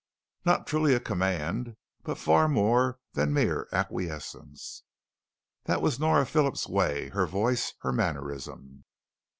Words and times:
_'Not 0.47 0.65
truly 0.65 0.95
a 0.95 0.99
command, 0.99 1.77
but 2.01 2.17
far 2.17 2.47
more 2.47 2.97
than 3.13 3.31
mere 3.33 3.67
acquiescence. 3.71 4.81
That 5.65 5.83
was 5.83 5.99
Nora 5.99 6.25
Phillips' 6.25 6.67
way, 6.67 7.09
her 7.09 7.27
voice, 7.27 7.75
her 7.81 7.91
mannerism. 7.93 8.83